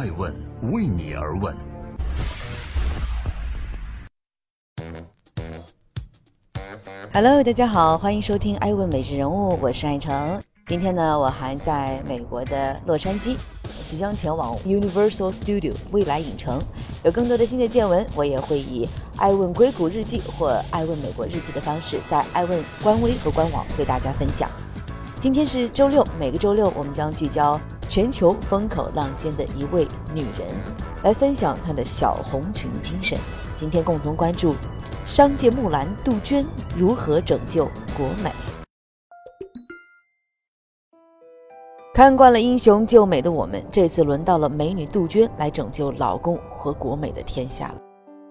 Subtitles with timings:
[0.00, 0.34] 爱问
[0.72, 1.54] 为你而问。
[7.12, 10.40] Hello，大家好，欢迎收听《爱问每日人物》，我是爱成。
[10.68, 13.36] 今天呢，我还在美国的洛杉矶，
[13.86, 16.58] 即将前往 Universal Studio 未来影城。
[17.04, 18.86] 有更多的新的见闻，我也会以
[19.18, 24.48] 《爱问硅谷日记》或《爱问美国日记》的方式，在爱问官微和官网为大家分享。
[25.20, 27.60] 今天是周六，每个周六我们将聚焦
[27.90, 29.84] 全球风口浪尖的一位
[30.14, 30.46] 女人，
[31.02, 33.18] 来分享她的小红裙精神。
[33.56, 34.54] 今天共同关注。
[35.04, 37.64] 商界木兰杜鹃如何拯救
[37.96, 38.30] 国美？
[41.92, 47.74] 看惯了英雄救美的我们，这次轮到了美女杜鹃来拯救老公和国美的天下了。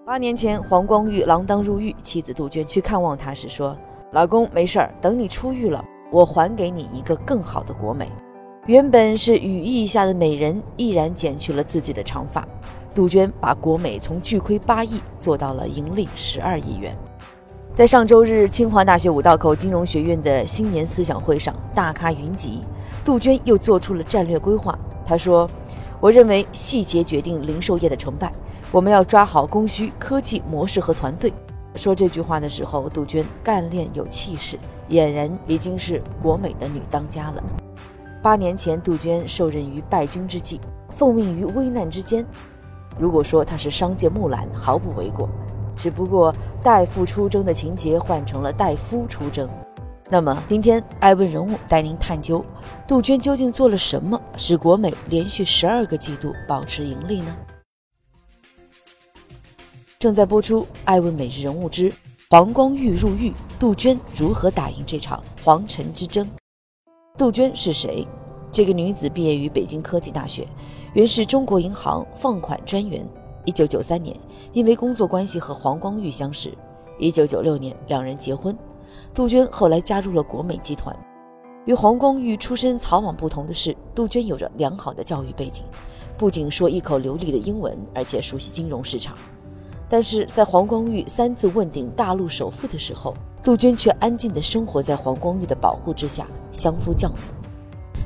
[0.06, 3.76] 八年前，黄光裕锒铛入狱，妻子杜鹃去看望他时说
[4.12, 8.10] ：“老公没事儿，等你出狱了，我还给你一个更好的国美。”
[8.70, 12.46] 原本是羽翼下的美人，毅然剪去了自己的长发。
[12.94, 16.96] 杜鹃把国美从巨亏八亿做到了盈利十二亿元。
[17.74, 22.60] 在上周日，清华大学五道口金融学院的新年思想会上，大咖云集，
[23.04, 24.78] 杜鹃又做出了战略规划。
[25.04, 25.50] 她说
[25.98, 28.30] ：“我认为细节决定零售业的成败，
[28.70, 31.32] 我们要抓好供需、科技模式和团队。”
[31.74, 34.56] 说这句话的时候，杜鹃干练有气势，
[34.90, 37.42] 俨然已经是国美的女当家了。
[38.22, 42.24] 八年前，杜鹃受任于败军之际，奉命于危难之间。
[42.98, 45.28] 如果说她是商界木兰，毫不为过。
[45.74, 49.48] 只不过代父出征的情节换成了代夫出征。
[50.10, 52.44] 那么今天爱问人物带您探究，
[52.86, 57.34] 杜鹃究竟做了什么，使国美连续十二个季度保持盈利呢？
[59.98, 61.90] 正在播出《爱问每日人物之
[62.28, 66.26] 黄光裕入狱，杜鹃如何打赢这场皇城之争》。
[67.20, 68.08] 杜鹃是谁？
[68.50, 70.48] 这个女子毕业于北京科技大学，
[70.94, 73.06] 原是中国银行放款专员。
[73.44, 74.16] 一九九三年，
[74.54, 76.50] 因为工作关系和黄光裕相识。
[76.98, 78.56] 一九九六年，两人结婚。
[79.12, 80.96] 杜鹃后来加入了国美集团。
[81.66, 85.62] 与黄光裕出身草莽不同的是，杜鹃有着良好的教育背景，
[86.16, 89.14] 不仅说一口流利的英文，而且熟悉金融市场。
[89.90, 93.12] 但是在黄光裕三次问鼎大陆首富的时候，
[93.42, 97.32] 杜鹃却安静地生活在黄光裕的保护之下，相夫教子。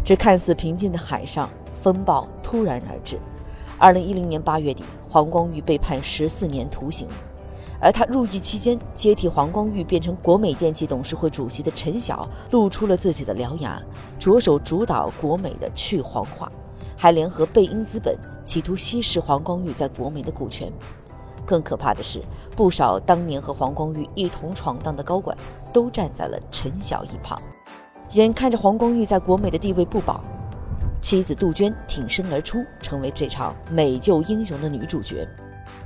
[0.05, 1.51] 这看似平静的海上，
[1.83, 3.19] 风暴突然而至。
[3.77, 7.09] 二零一零年八月底，黄光裕被判十四年徒刑，
[7.81, 13.83] 而他入狱期间，接替黄光裕变成国美电器董事会主席的陈晓露出了自己的獠牙，
[14.21, 16.49] 着手主导国美的去黄化，
[16.97, 20.73] 还联合贝因资本企图稀释黄光裕在国美的股权。
[21.45, 22.23] 更可怕的是，
[22.57, 25.37] 不少当年和黄光裕一同闯荡的高管，
[25.73, 27.41] 都站在了陈晓一旁。
[28.13, 30.21] 眼看着黄光裕在国美的地位不保，
[31.01, 35.27] 妻子杜鹃挺身而出，成为这场美救英雄的女主角。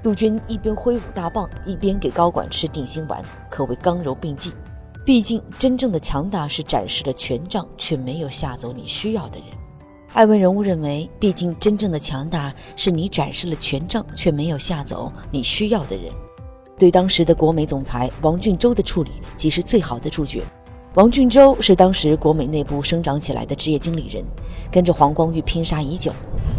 [0.03, 4.53] 杜鹃一边挥舞大棒，一边给高管吃定心丸，可谓刚柔并济。
[5.05, 9.49] 毕竟，真正的强大是展示了权杖，却没有吓走你需要的人。
[10.19, 16.13] 艾文人物认为，毕竟真正的强大是你展示了权杖，却没有吓走你需要的人。
[16.77, 20.43] 对当时的国美总裁王俊洲的处理，即是最好的注解。
[20.95, 24.25] 王俊洲是当时国美内部生长起来的职业经理人，
[24.73, 26.11] 跟着黄光裕拼杀已久，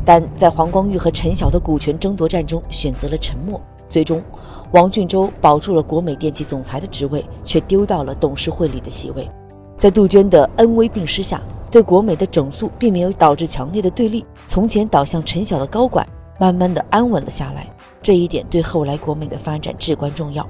[0.05, 3.61] 但在黄光裕和陈晓的股权争夺战中选择了沉默。
[3.89, 4.23] 最终，
[4.71, 9.29] 王俊洲保住了国美电器总裁的职位，却丢到了董事会里的席位。
[9.77, 14.25] 在杜鹃的恩威并施下，对国美的整肃并没有导致强烈的对立。
[14.47, 16.07] 从前倒向陈晓的高管，
[16.39, 17.67] 慢慢的安稳了下来。
[18.01, 20.47] 这一点对后来国美的发展至关重要。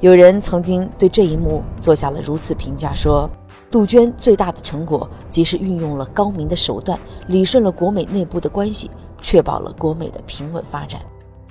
[0.00, 3.28] 有人曾经对这一幕做下了如此评价：说，
[3.70, 6.98] 杜鹃最大的成果，即是运用了高明的手段，
[7.28, 8.90] 理顺了国美内部的关系，
[9.22, 11.00] 确保了国美的平稳发展。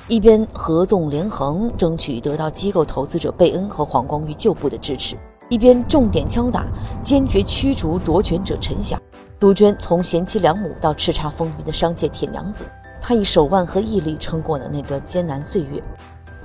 [0.07, 5.15] 一边合纵连横，争取得到机构投资者贝恩和黄光裕旧部的支持；
[5.49, 6.65] 一边重点敲打，
[7.01, 8.97] 坚决驱逐夺权者陈晓。
[9.39, 12.65] 杜鹃从贤妻良母到叱咤风云的商界铁娘子，
[13.01, 15.83] 她以手腕和毅力撑过了那段艰难岁月。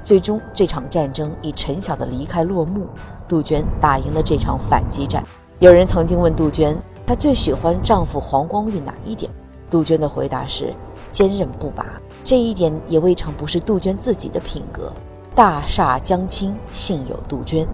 [0.02, 2.86] 最终，这场战争以陈晓的离开落幕，
[3.28, 5.22] 杜鹃打赢了这场反击战。
[5.58, 6.76] 有人曾经问杜鹃，
[7.06, 9.30] 她最喜欢丈夫黄光裕哪一点？
[9.70, 10.74] 杜鹃的回答是
[11.10, 11.86] 坚韧不拔。
[12.24, 14.92] 这一点也未尝不是杜鹃自己的品格。
[15.34, 17.66] 大厦将倾，幸有杜鹃。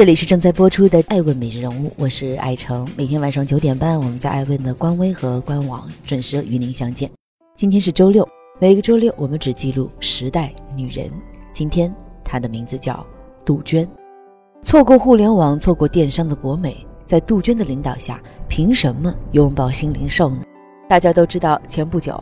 [0.00, 2.88] 这里是正在播出的《爱问每日人物》，我是爱成。
[2.96, 7.10] 每天晚上九点半，我们在爱问的官微和官网准时与您相见。
[7.54, 8.26] 今天是周六。
[8.58, 11.10] 每个周六，我们只记录时代女人。
[11.52, 11.94] 今天，
[12.24, 13.04] 她的名字叫
[13.44, 13.86] 杜鹃。
[14.62, 16.74] 错过互联网、错过电商的国美，
[17.04, 18.18] 在杜鹃的领导下，
[18.48, 20.42] 凭什么拥抱新零售呢？
[20.88, 22.18] 大家都知道，前不久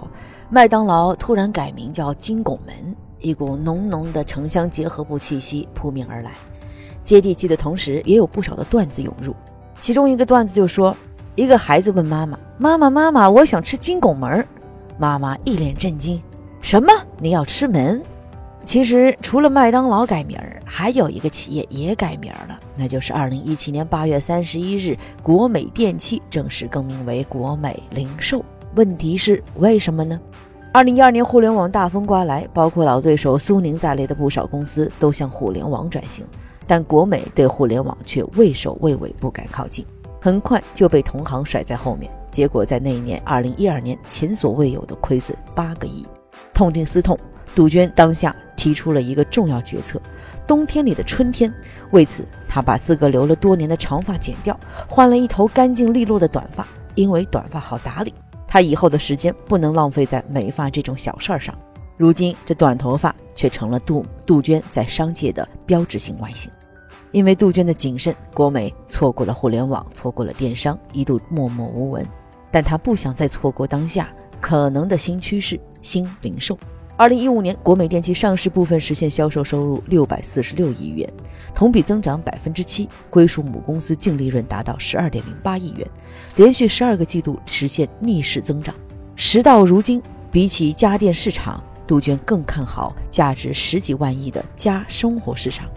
[0.50, 2.74] 麦当劳突然改名叫金拱门，
[3.20, 6.32] 一股浓浓的城乡结合部气息扑面而来。
[7.08, 9.34] 接地气的同时，也有不少的段子涌入。
[9.80, 10.94] 其中一个段子就说：
[11.36, 14.46] 一个孩子问妈妈：“妈妈，妈妈，我想吃金拱门。”
[14.98, 16.22] 妈妈一脸震惊
[16.60, 16.92] ：“什么？
[17.18, 18.02] 你要吃门？”
[18.62, 28.44] 其实，除了麦当劳改名儿，还有一个企业也改名儿了，那就是二零一七年八月三十一日，国美电器正式更名为国美零售。
[28.74, 30.20] 问题是为什么呢？
[30.74, 36.22] 二零一二年互联网大风刮来，包括老对手苏宁在内的不少公司都向互联网转型，
[36.68, 39.84] 但国美对互联网却畏首畏尾，不敢靠近，
[40.20, 42.12] 很快就被同行甩在后面。
[42.30, 46.06] 结果在那一年，二零一二年前所未有的亏损八个亿，
[46.54, 47.18] 痛定思痛，
[47.56, 48.32] 杜鹃当下。
[48.58, 50.02] 提出了一个重要决策：
[50.44, 51.54] 冬天里的春天。
[51.92, 56.66] 为此，他把自个留了多年的长发剪掉，换了一头干净利落的短发。
[56.96, 58.12] 因为短发好打理，
[58.48, 61.56] 他以后的时间不能浪费在美发这种小事儿上。
[61.96, 66.50] 如今，这短头发却成了杜杜鹃在商界的标志性外形。
[67.10, 72.06] 因为杜鹃的谨慎，国美错过了互联网，错过了电商，一度默默无闻。
[72.50, 74.08] 但他不想再错过当下
[74.40, 76.58] 可能的新趋势——新零售。
[76.96, 81.08] 二零一五年，国美电器上市部分实现销售收入六百四十六亿元，
[81.54, 85.88] 同比增长百分之七，归属母公司净利润达到十二点零八亿元，
[86.36, 88.74] 连续十二个季度实现逆势增长。
[89.14, 90.02] 时到如今，
[90.32, 95.68] 比起家电市场，杜鹃更看好价值十几万亿的家生活市场。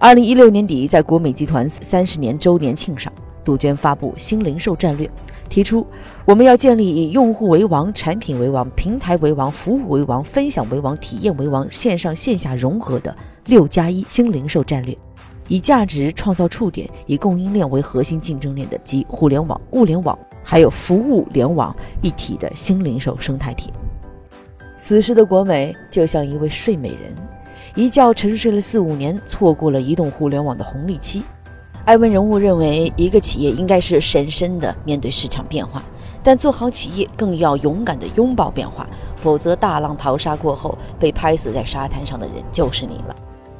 [0.00, 3.12] 二零一六年底，在国美集团三十年周年庆上，
[3.44, 5.10] 杜鹃发布新零售战略。
[5.48, 5.84] 提出，
[6.24, 13.12] 我们要建立以用户为王、产品为王、平台为王、服务为王、分享为王、体验为王、线上线下融合的
[13.46, 14.96] 六加一新零售战略，
[15.48, 23.72] 以价值创造触点，以供应链为核心竞争链的集互联网、物联网还有服务联网一体的新零售生态体。
[24.76, 27.12] 此时的国美就像一位睡美人，
[27.78, 31.22] 一觉沉睡了四五年，错过了移动互联网的红利期。
[31.84, 35.80] 艾文人物认为，一个企业应该是审慎的面对市场变化，
[36.20, 38.84] 但做好企业更要勇敢的拥抱变化，
[39.14, 43.14] 否则大浪淘沙过后，被拍死在沙滩上的人就是你了。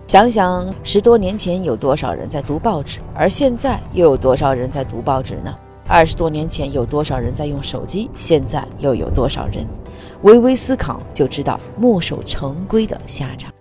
[0.08, 5.54] 想想十多年前有多少人在读报纸，而现在又有多少人在读报纸呢？
[5.86, 9.64] 二十多年前有多少人在用手机，现在又有多少人？
[10.22, 13.52] 微微思考就知道墨守成规的下场。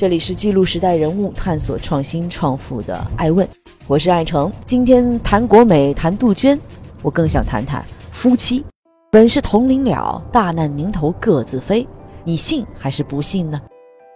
[0.00, 3.46] 这里是记录时代人物、探索创新创富的爱问，
[3.86, 4.50] 我是爱成。
[4.64, 6.58] 今天谈国美，谈杜鹃，
[7.02, 8.64] 我更想谈谈夫妻。
[9.10, 11.86] 本是同林鸟，大难临头各自飞。
[12.24, 13.60] 你信还是不信呢？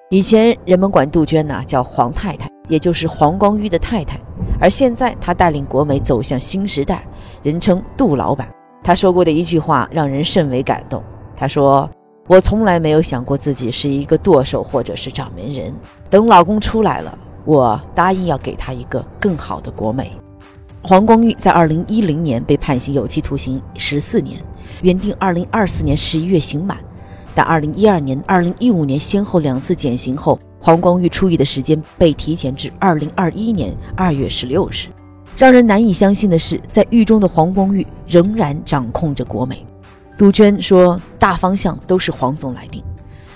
[0.09, 4.19] 以前人们管杜鹃呐叫黄太太，也就是黄光裕的太太。
[4.59, 7.07] 而现在她带领国美走向新时代，
[7.43, 8.49] 人称杜老板。
[8.83, 11.05] 她说过的一句话让人甚为感动。
[11.37, 11.87] 她说。
[12.27, 15.75] 我从来没有想过自己是一个舵手或者是掌门人。
[16.09, 20.11] 等老公出来了，我答应要给他一个更好的国美。
[20.83, 24.43] 黄光裕在二零一零年被判刑有期徒刑十四年，
[24.83, 26.79] 原定二零二四年十一月刑满，
[27.35, 34.89] 但二零一二年、二零一五年先后两次减刑后，黄光裕出狱的时间被提前至二零二一年二月十六日。
[35.37, 39.65] 让人难以相信的是，在狱中的黄光裕仍然掌控着国美。
[40.17, 42.83] 杜鹃说：“大方向都是黄总来定，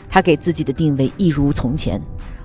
[0.09, 2.01] 他给自己的定位一如从前，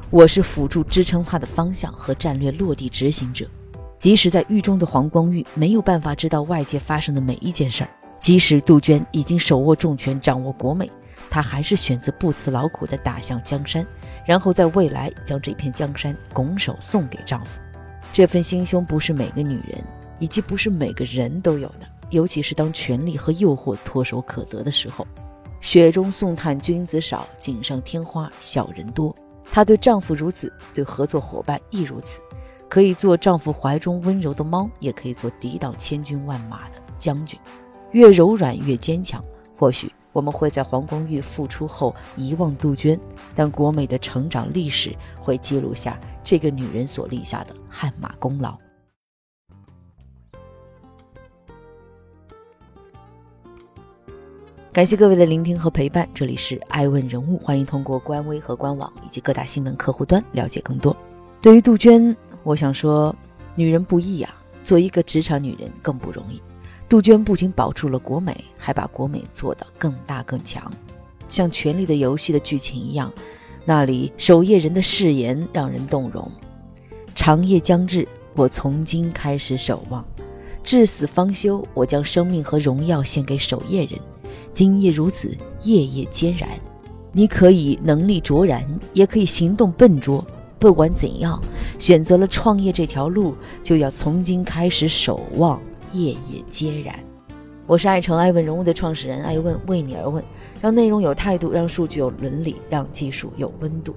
[0.09, 3.45] 我是辅助支撑他的方向和战略落地执行者。
[3.99, 10.89] 即使在狱中的黄光裕没有办法知道外界发生的每一件事儿，即使杜鹃已经手握重权，掌握国美，
[11.29, 13.85] 他还是选择不辞劳苦地打向江山，
[14.25, 17.61] 然后在未来将这片江山拱手送给丈夫。
[18.11, 19.83] 这份心胸不是每个女人
[20.17, 25.05] 以及不是每个人都有的。”尤其是当权力和诱惑唾手可得的时候，
[25.61, 29.13] 雪中送炭君子少，锦上添花小人多。
[29.51, 32.21] 她对丈夫如此，对合作伙伴亦如此。
[32.69, 37.39] 可以做丈夫怀中温柔的猫，也可以做抵挡千军万马的将军。
[37.91, 39.23] 越柔软越坚强。
[39.57, 42.99] 或许我们会在黄光裕复出后遗忘杜鹃，
[43.33, 48.55] 但国美的成长历史会记录下这个女人所立下的汗马功劳。
[54.73, 60.97] 感谢各位的聆听和陪伴，这里是爱问人物，欢迎通过官微和官网以及各大新闻客户端了解更多。
[61.39, 63.15] 对于杜鹃，我想说，
[63.53, 66.41] 女人不易呀，做一个职场女人更不容易。
[66.89, 70.67] 杜鹃不仅保住了国美，还把国美做得更大更强，
[71.29, 73.13] 像《权力的游戏》的剧情一样，
[73.65, 76.27] 那里守夜人的誓言让人动容。
[77.13, 80.03] 长夜将至，我从今开始守望，
[80.63, 83.99] 至死方休，我将生命和荣耀献给守夜人。
[84.53, 86.47] 今夜如此，夜夜皆然。
[87.11, 90.23] 你可以能力卓然，也可以行动笨拙。
[90.59, 91.41] 不管怎样，
[91.79, 95.59] 选择了创业这条路，就要从今开始守望，
[95.91, 96.97] 夜夜皆然。
[97.65, 100.23] 我是爱成爱问人物的创始人，爱问为你而问，
[100.61, 103.95] 让内容有态度，让数据有伦理，让技术有温度。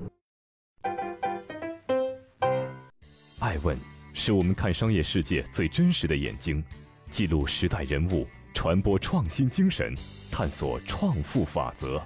[3.39, 3.77] 爱问
[4.15, 6.65] 是我们看商业世界最真实的眼睛，
[7.11, 9.95] 记录时代人物，传播创新精神，
[10.33, 12.03] 探索创富法则。